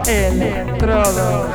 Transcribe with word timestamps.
Electrodos. 0.06 1.54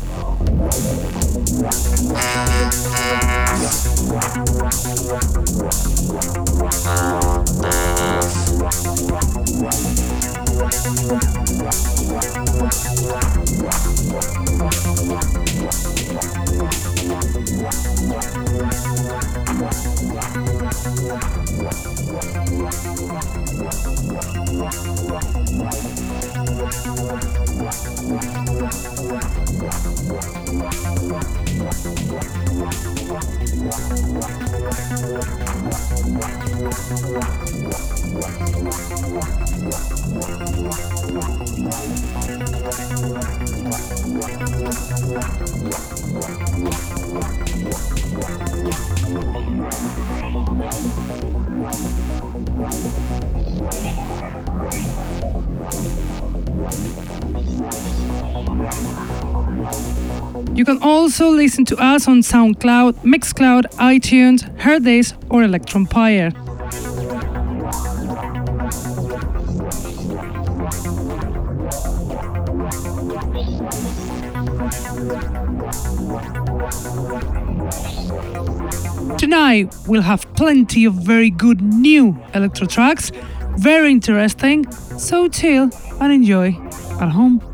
Also 61.11 61.29
listen 61.29 61.65
to 61.65 61.75
us 61.75 62.07
on 62.07 62.21
SoundCloud, 62.21 62.93
Mixcloud, 63.03 63.63
iTunes, 63.75 64.49
Hearthis, 64.55 65.11
or 65.29 65.41
Electronpire. 65.41 66.31
Tonight 79.17 79.75
we'll 79.89 80.01
have 80.03 80.33
plenty 80.35 80.85
of 80.85 80.93
very 80.93 81.29
good 81.29 81.61
new 81.61 82.17
electro 82.33 82.65
tracks, 82.65 83.11
very 83.57 83.91
interesting, 83.91 84.71
so 84.97 85.27
chill 85.27 85.69
and 85.99 86.13
enjoy 86.13 86.57
at 87.01 87.09
home. 87.09 87.50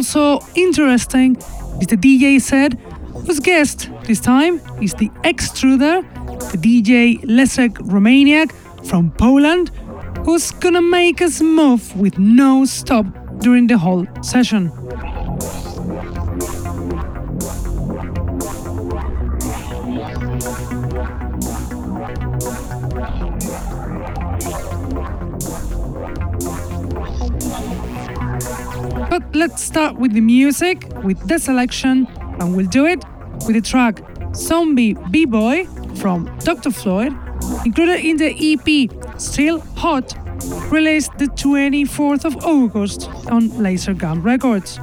Also 0.00 0.40
interesting 0.54 1.36
is 1.78 1.88
the 1.88 1.96
DJ 1.98 2.40
set 2.40 2.72
whose 3.26 3.38
guest 3.38 3.90
this 4.04 4.18
time 4.18 4.58
is 4.80 4.94
the 4.94 5.10
extruder, 5.24 6.00
the 6.52 6.56
DJ 6.56 7.20
Leszek 7.24 7.76
Romaniak 7.92 8.50
from 8.86 9.10
Poland, 9.10 9.70
who's 10.24 10.52
gonna 10.52 10.80
make 10.80 11.20
us 11.20 11.42
move 11.42 11.94
with 12.00 12.18
no 12.18 12.64
stop 12.64 13.04
during 13.40 13.66
the 13.66 13.76
whole 13.76 14.06
session. 14.22 14.72
But 29.20 29.36
let's 29.36 29.62
start 29.62 29.98
with 29.98 30.12
the 30.12 30.20
music, 30.20 30.86
with 31.04 31.28
the 31.28 31.38
selection, 31.38 32.06
and 32.38 32.56
we'll 32.56 32.66
do 32.66 32.86
it 32.86 33.04
with 33.46 33.54
the 33.54 33.60
track 33.60 34.00
Zombie 34.34 34.94
B-Boy 35.10 35.66
from 35.96 36.24
Dr. 36.38 36.70
Floyd, 36.70 37.12
included 37.66 38.00
in 38.04 38.16
the 38.16 38.30
EP 38.30 39.20
Still 39.20 39.60
Hot, 39.76 40.14
released 40.72 41.18
the 41.18 41.26
24th 41.26 42.24
of 42.24 42.34
August 42.44 43.10
on 43.30 43.50
Laser 43.62 43.92
Gun 43.92 44.22
Records. 44.22 44.78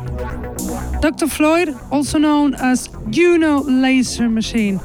Dr. 1.01 1.27
Floyd, 1.27 1.75
also 1.91 2.19
known 2.19 2.53
as 2.55 2.89
Juno 3.09 3.61
Laser 3.63 4.29
Machine, 4.29 4.79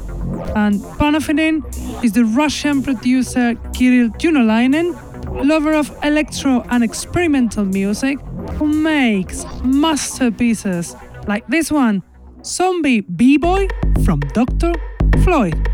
and 0.57 0.81
Panafinin 0.99 1.63
is 2.03 2.13
the 2.13 2.25
Russian 2.25 2.83
producer 2.83 3.55
Kirill 3.75 4.09
Junolainen, 4.11 4.97
lover 5.45 5.75
of 5.75 5.95
electro 6.03 6.65
and 6.71 6.83
experimental 6.83 7.65
music, 7.65 8.19
makes 8.67 9.45
masterpieces 9.65 10.97
like 11.27 11.47
this 11.49 11.71
one, 11.71 12.03
Zombie 12.45 13.01
B-Boy 13.01 13.69
from 14.05 14.21
Dr. 14.21 14.73
Floyd. 15.23 15.72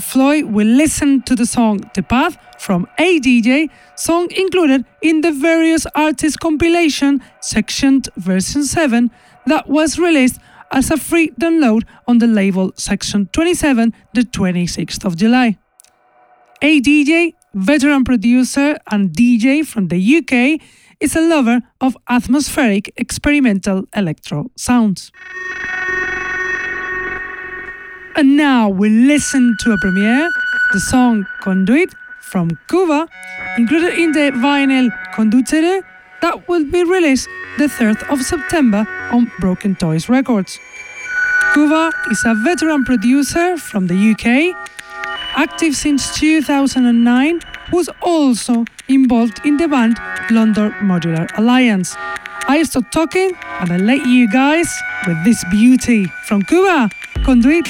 Floyd, 0.00 0.46
we 0.46 0.64
listen 0.64 1.22
to 1.22 1.34
the 1.34 1.46
song 1.46 1.90
The 1.94 2.02
Path 2.02 2.36
from 2.58 2.86
ADJ, 2.98 3.68
song 3.96 4.28
included 4.30 4.84
in 5.02 5.20
the 5.20 5.32
various 5.32 5.86
artists 5.94 6.36
compilation 6.36 7.22
Section 7.40 8.02
version 8.16 8.64
7 8.64 9.10
that 9.46 9.68
was 9.68 9.98
released 9.98 10.38
as 10.70 10.90
a 10.90 10.96
free 10.96 11.30
download 11.40 11.84
on 12.06 12.18
the 12.18 12.26
label 12.26 12.72
Section 12.76 13.28
27 13.32 13.92
the 14.14 14.22
26th 14.22 15.04
of 15.04 15.16
July. 15.16 15.58
ADJ, 16.62 17.34
veteran 17.54 18.04
producer 18.04 18.78
and 18.90 19.10
DJ 19.10 19.66
from 19.66 19.88
the 19.88 20.16
UK, 20.18 20.60
is 21.00 21.16
a 21.16 21.20
lover 21.20 21.62
of 21.80 21.96
atmospheric 22.08 22.92
experimental 22.96 23.84
electro 23.94 24.50
sounds. 24.56 25.10
And 28.16 28.36
now 28.36 28.68
we 28.68 28.88
listen 28.88 29.56
to 29.60 29.72
a 29.72 29.78
premiere, 29.78 30.28
the 30.72 30.80
song 30.80 31.26
Conduit 31.40 31.94
from 32.20 32.58
Kuba, 32.68 33.08
included 33.56 33.98
in 33.98 34.12
the 34.12 34.32
vinyl 34.32 34.90
Conducere 35.14 35.82
that 36.20 36.48
will 36.48 36.64
be 36.64 36.82
released 36.84 37.28
the 37.58 37.64
3rd 37.64 38.10
of 38.12 38.22
September 38.22 38.86
on 39.10 39.30
Broken 39.40 39.74
Toys 39.74 40.08
Records. 40.08 40.58
Kuba 41.54 41.92
is 42.10 42.22
a 42.26 42.34
veteran 42.34 42.84
producer 42.84 43.56
from 43.56 43.86
the 43.86 43.94
UK, 43.94 44.54
active 45.36 45.74
since 45.74 46.18
2009, 46.18 47.40
who's 47.70 47.88
also 48.02 48.64
involved 48.88 49.40
in 49.44 49.56
the 49.56 49.68
band 49.68 49.98
London 50.30 50.72
Modular 50.82 51.26
Alliance. 51.38 51.94
I 52.48 52.62
stop 52.64 52.90
talking 52.90 53.32
and 53.60 53.72
I 53.72 53.76
let 53.76 54.06
you 54.06 54.30
guys 54.30 54.68
with 55.06 55.24
this 55.24 55.44
beauty 55.50 56.06
from 56.26 56.42
Kuba, 56.42 56.90
Conduit. 57.24 57.66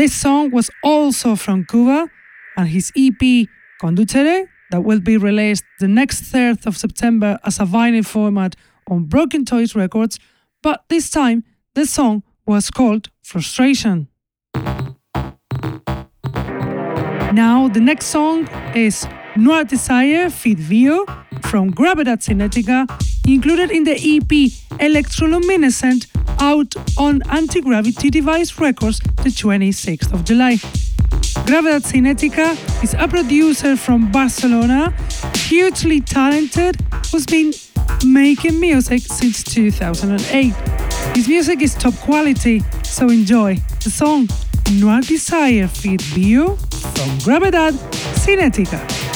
This 0.00 0.14
song 0.14 0.50
was 0.50 0.70
also 0.82 1.36
from 1.36 1.66
Kuba 1.66 2.08
and 2.56 2.66
his 2.66 2.90
EP 2.96 3.46
Conducere, 3.82 4.46
that 4.70 4.80
will 4.80 5.00
be 5.00 5.18
released 5.18 5.64
the 5.78 5.88
next 5.88 6.32
3rd 6.32 6.64
of 6.64 6.78
September 6.78 7.38
as 7.44 7.58
a 7.60 7.64
vinyl 7.64 8.06
format 8.06 8.56
on 8.88 9.04
Broken 9.04 9.44
Toys 9.44 9.74
Records, 9.74 10.18
but 10.62 10.84
this 10.88 11.10
time 11.10 11.44
the 11.74 11.84
song 11.84 12.22
was 12.46 12.70
called 12.70 13.10
Frustration. 13.22 14.08
Now, 17.34 17.68
the 17.68 17.82
next 17.82 18.06
song 18.06 18.48
is 18.74 19.06
Noir 19.36 19.64
Desire 19.64 20.30
Feed 20.30 20.60
Vio 20.60 21.04
from 21.42 21.74
Gravedad 21.74 22.22
Cinetica, 22.24 22.88
included 23.28 23.70
in 23.70 23.84
the 23.84 23.96
EP 23.96 24.50
Electroluminescent 24.80 26.06
out 26.40 26.74
on 27.00 27.22
Anti 27.30 27.62
Gravity 27.62 28.10
Device 28.10 28.60
Records 28.60 28.98
the 28.98 29.30
26th 29.30 30.12
of 30.12 30.22
July. 30.22 30.56
Gravedad 31.46 31.82
Cinetica 31.82 32.52
is 32.84 32.92
a 32.92 33.08
producer 33.08 33.74
from 33.74 34.12
Barcelona, 34.12 34.92
hugely 35.48 36.02
talented, 36.02 36.76
who's 37.10 37.24
been 37.24 37.54
making 38.04 38.60
music 38.60 39.00
since 39.00 39.42
2008. 39.42 40.54
His 41.16 41.26
music 41.26 41.62
is 41.62 41.74
top 41.74 41.94
quality, 41.94 42.62
so 42.82 43.08
enjoy 43.08 43.56
the 43.82 43.90
song 43.90 44.28
Noir 44.74 45.00
Desire 45.00 45.68
Feed 45.68 46.02
View 46.02 46.56
from 46.94 47.08
Gravedad 47.24 47.72
Cinetica. 48.14 49.09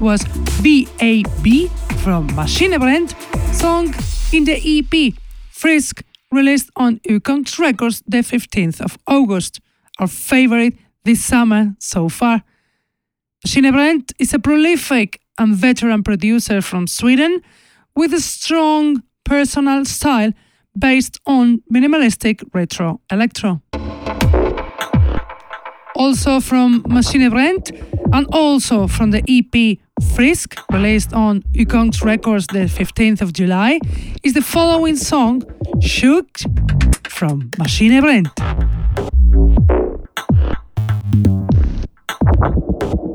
Was 0.00 0.24
BAB 0.62 1.68
from 2.02 2.26
Machine 2.34 2.70
Machinebrand, 2.70 3.14
song 3.54 3.94
in 4.32 4.44
the 4.44 4.56
EP 4.56 5.14
Frisk, 5.50 6.02
released 6.32 6.70
on 6.76 7.00
Ukongs 7.00 7.58
Records 7.58 8.02
the 8.06 8.18
15th 8.18 8.80
of 8.80 8.96
August, 9.06 9.60
our 9.98 10.06
favorite 10.06 10.74
this 11.04 11.22
summer 11.22 11.74
so 11.78 12.08
far. 12.08 12.42
Machine 13.44 13.64
Machinebrand 13.64 14.12
is 14.18 14.32
a 14.32 14.38
prolific 14.38 15.20
and 15.38 15.54
veteran 15.54 16.02
producer 16.02 16.62
from 16.62 16.86
Sweden 16.86 17.42
with 17.94 18.14
a 18.14 18.20
strong 18.20 19.02
personal 19.24 19.84
style 19.84 20.32
based 20.78 21.20
on 21.26 21.62
minimalistic 21.72 22.42
retro 22.54 23.00
electro. 23.12 23.60
Also 25.94 26.40
from 26.40 26.82
Machinebrand 26.84 27.70
and 28.12 28.26
also 28.32 28.86
from 28.86 29.10
the 29.10 29.22
EP 29.28 29.78
Frisk, 30.00 30.58
released 30.72 31.12
on 31.12 31.42
Ukongs 31.54 32.02
Records 32.04 32.46
the 32.48 32.66
15th 32.66 33.20
of 33.20 33.32
July, 33.32 33.78
is 34.22 34.34
the 34.34 34.42
following 34.42 34.96
song, 34.96 35.42
Shook 35.80 36.38
from 37.08 37.50
Machinebrand. 37.58 38.30
this 42.90 43.09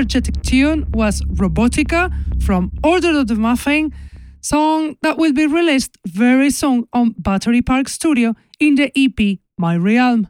energetic 0.00 0.40
tune 0.40 0.86
was 0.92 1.20
Robotica 1.24 2.10
from 2.42 2.72
Order 2.82 3.18
of 3.18 3.26
the 3.26 3.34
Muffin, 3.34 3.92
song 4.40 4.96
that 5.02 5.18
will 5.18 5.34
be 5.34 5.46
released 5.46 5.98
very 6.06 6.50
soon 6.50 6.88
on 6.94 7.14
Battery 7.18 7.60
Park 7.60 7.86
Studio 7.86 8.34
in 8.58 8.76
the 8.76 8.90
EP 8.96 9.40
My 9.58 9.76
Realm. 9.76 10.28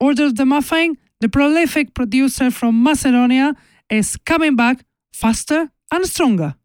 Order 0.00 0.24
of 0.24 0.34
the 0.34 0.44
Muffin, 0.44 0.98
the 1.20 1.28
prolific 1.28 1.94
producer 1.94 2.50
from 2.50 2.82
Macedonia, 2.82 3.54
is 3.88 4.16
coming 4.26 4.56
back 4.56 4.84
faster 5.12 5.70
and 5.92 6.04
stronger. 6.04 6.56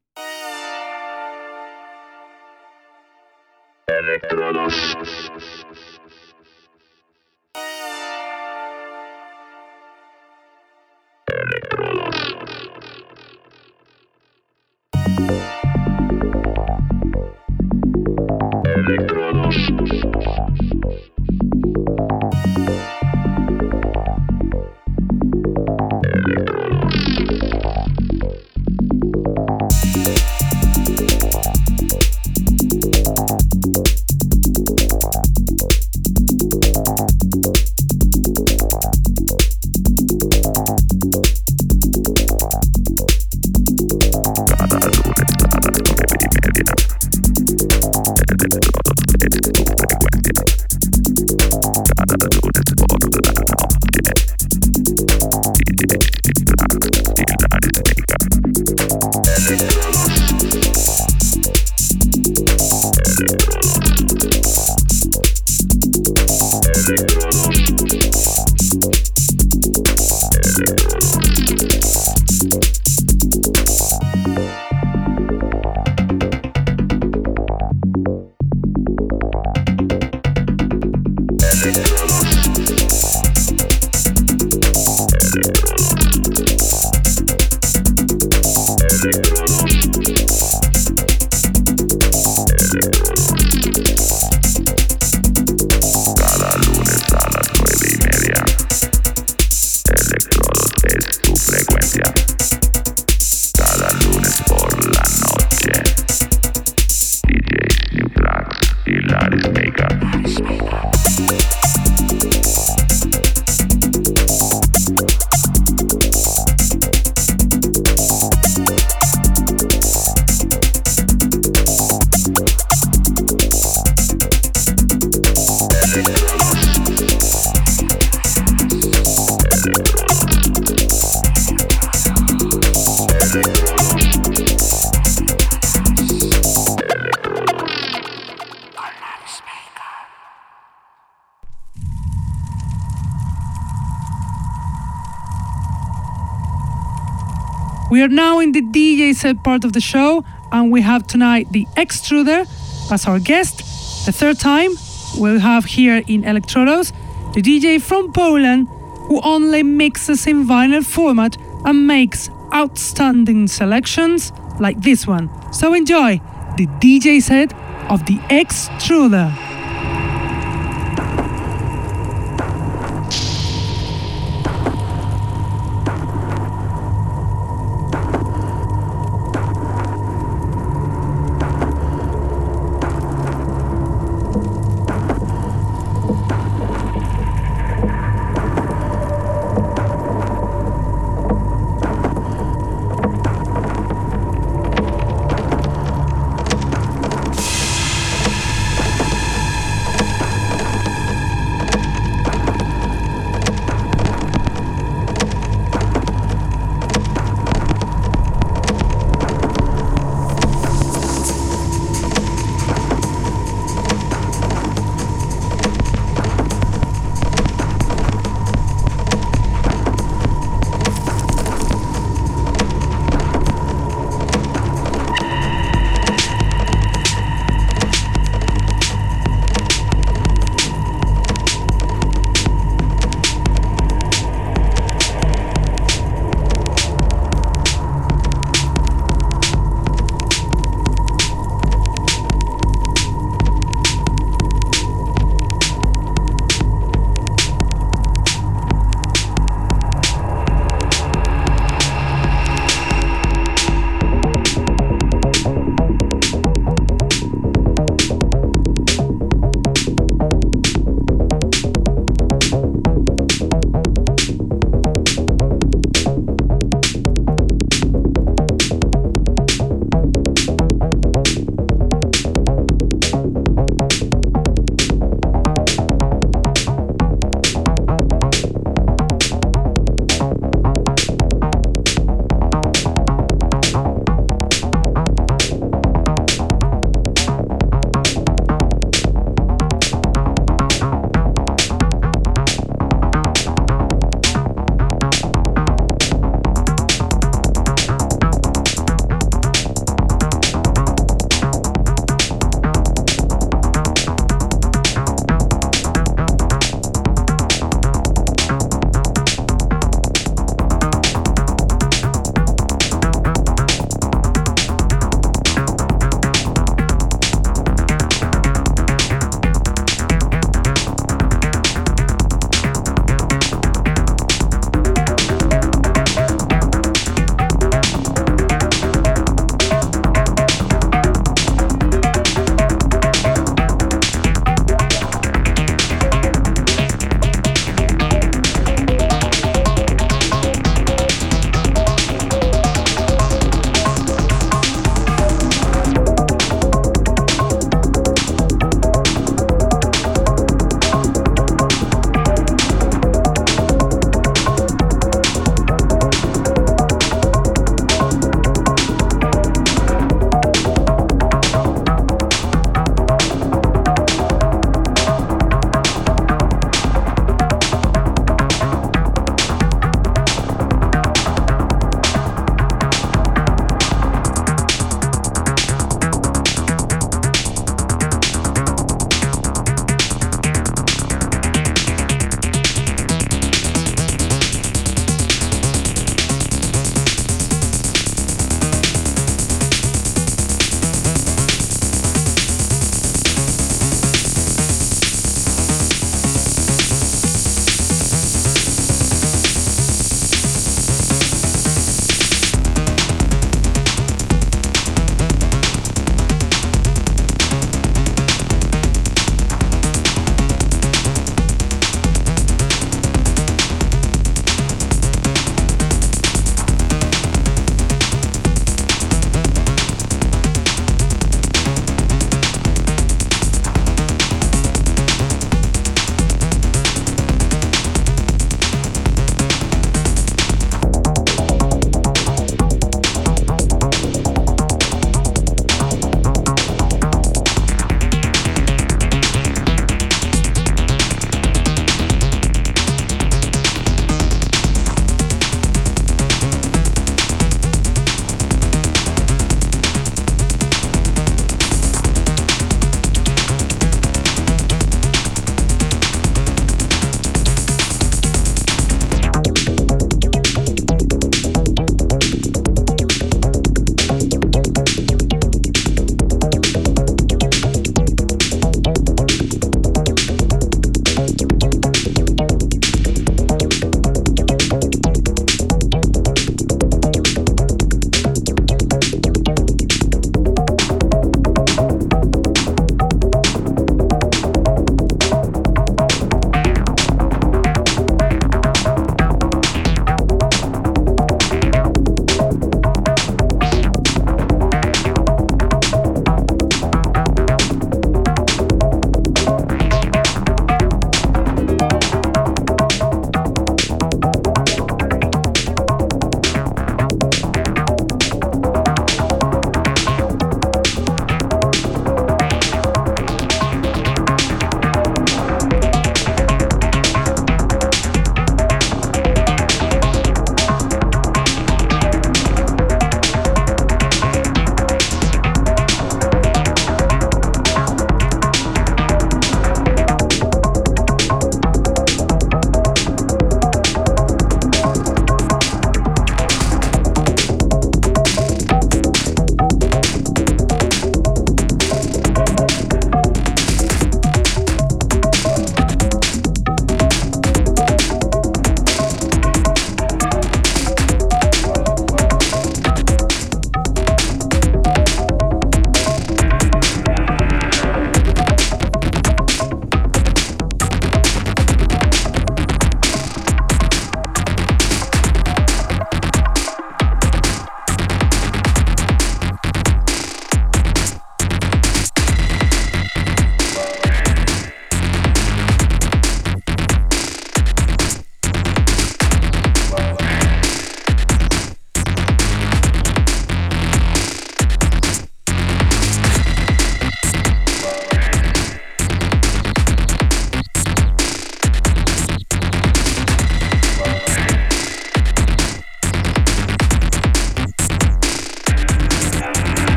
We 147.92 148.02
are 148.02 148.08
now 148.08 148.40
in 148.40 148.54
the 148.54 148.62
DJ 148.62 149.14
set 149.14 149.44
part 149.44 149.66
of 149.66 149.74
the 149.74 149.82
show, 149.82 150.24
and 150.50 150.72
we 150.72 150.80
have 150.80 151.06
tonight 151.08 151.52
the 151.52 151.66
Extruder 151.76 152.48
as 152.90 153.06
our 153.06 153.20
guest. 153.20 153.58
The 154.06 154.14
third 154.14 154.40
time 154.40 154.72
we'll 155.18 155.42
have 155.42 155.66
here 155.66 156.02
in 156.08 156.24
Electrodos 156.24 156.94
the 157.34 157.42
DJ 157.42 157.82
from 157.82 158.14
Poland 158.14 158.70
who 159.10 159.20
only 159.24 159.62
mixes 159.64 160.26
in 160.26 160.46
vinyl 160.46 160.86
format 160.86 161.36
and 161.66 161.86
makes 161.86 162.30
outstanding 162.54 163.50
selections 163.50 164.32
like 164.58 164.80
this 164.80 165.06
one. 165.06 165.30
So 165.52 165.74
enjoy 165.74 166.22
the 166.56 166.68
DJ 166.80 167.22
set 167.22 167.52
of 167.90 168.06
the 168.06 168.20
Extruder. 168.30 169.51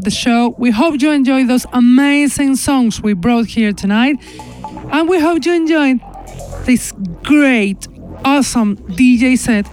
Of 0.00 0.04
the 0.04 0.10
show. 0.10 0.54
We 0.56 0.70
hope 0.70 1.02
you 1.02 1.10
enjoyed 1.10 1.48
those 1.48 1.66
amazing 1.72 2.56
songs 2.56 3.02
we 3.02 3.12
brought 3.12 3.46
here 3.46 3.72
tonight. 3.72 4.16
And 4.92 5.08
we 5.08 5.20
hope 5.20 5.44
you 5.44 5.52
enjoyed 5.52 6.00
this 6.64 6.92
great, 7.22 7.86
awesome 8.24 8.78
DJ 8.98 9.36
set 9.36 9.66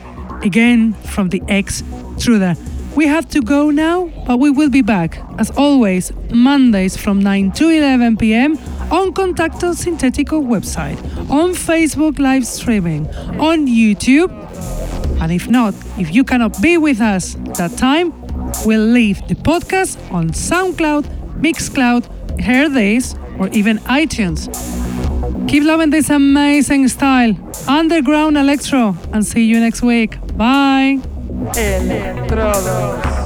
again 0.43 0.93
from 1.13 1.29
the 1.29 1.41
X 1.47 1.81
Truder. 2.19 2.55
We 2.95 3.07
have 3.07 3.29
to 3.29 3.41
go 3.41 3.69
now, 3.71 4.11
but 4.25 4.39
we 4.39 4.49
will 4.49 4.69
be 4.69 4.81
back, 4.81 5.17
as 5.37 5.49
always, 5.51 6.11
Mondays 6.31 6.97
from 6.97 7.19
9 7.19 7.51
to 7.53 7.69
11 7.69 8.17
pm 8.17 8.57
on 8.91 9.13
Contacto 9.13 9.73
Sintetico 9.73 10.41
website, 10.43 10.99
on 11.29 11.51
Facebook 11.51 12.19
live 12.19 12.45
streaming, 12.45 13.07
on 13.39 13.67
YouTube. 13.67 14.31
And 15.21 15.31
if 15.31 15.47
not, 15.47 15.73
if 15.97 16.13
you 16.13 16.23
cannot 16.23 16.61
be 16.61 16.77
with 16.77 16.99
us 16.99 17.35
that 17.57 17.77
time, 17.77 18.11
we'll 18.67 18.85
leave 18.85 19.25
the 19.29 19.35
podcast 19.35 19.97
on 20.11 20.29
SoundCloud, 20.31 21.05
Mixcloud, 21.39 22.03
Hearthis, 22.37 23.15
or 23.39 23.47
even 23.49 23.77
iTunes. 23.79 24.49
Keep 25.47 25.63
loving 25.63 25.89
this 25.89 26.09
amazing 26.09 26.89
style, 26.89 27.33
underground 27.67 28.37
electro, 28.37 28.97
and 29.13 29.25
see 29.25 29.45
you 29.45 29.59
next 29.61 29.81
week. 29.81 30.17
Bye. 30.35 30.99
Electrodos. 31.53 33.16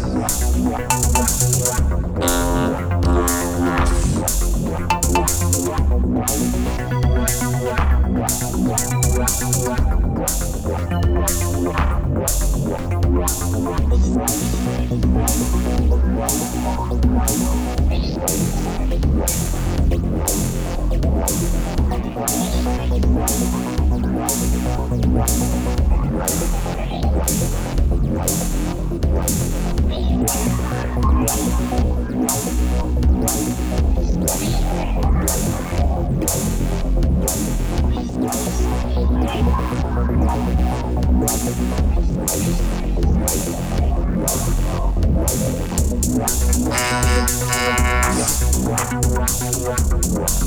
Wow. 50.11 50.40